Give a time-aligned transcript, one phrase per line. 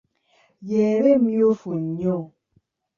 [0.69, 2.17] Y'eba emyufu nnyo.